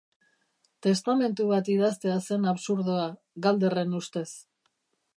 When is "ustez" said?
4.03-4.29